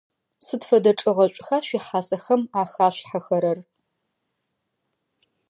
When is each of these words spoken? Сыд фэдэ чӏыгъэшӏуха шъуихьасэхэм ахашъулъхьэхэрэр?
Сыд 0.45 0.61
фэдэ 0.69 0.91
чӏыгъэшӏуха 0.99 1.57
шъуихьасэхэм 1.65 2.41
ахашъулъхьэхэрэр? 2.59 3.59